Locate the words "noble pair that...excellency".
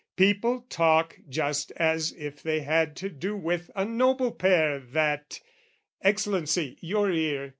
3.85-6.79